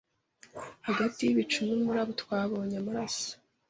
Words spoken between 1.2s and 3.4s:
yibicu numuraba twabonye amaraso